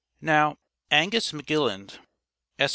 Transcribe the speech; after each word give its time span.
Now, 0.19 0.57
Angus 0.89 1.31
McGilead, 1.31 1.99
Esq. 2.57 2.69